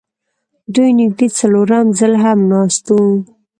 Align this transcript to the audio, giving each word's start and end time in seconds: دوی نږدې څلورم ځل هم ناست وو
دوی 0.73 0.89
نږدې 0.99 1.27
څلورم 1.37 1.85
ځل 1.99 2.13
هم 2.23 2.39
ناست 2.51 2.85
وو 2.93 3.11